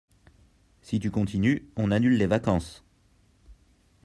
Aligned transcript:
Si 0.81 0.99
tu 0.99 1.11
continues, 1.11 1.69
on 1.75 1.91
annule 1.91 2.17
les 2.17 2.25
vacances. 2.25 2.83